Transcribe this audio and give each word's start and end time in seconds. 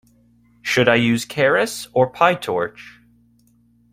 Should 0.63 0.89
I 0.89 0.95
use 0.95 1.27
Keras 1.27 1.87
or 1.93 2.11
Pytorch? 2.11 3.03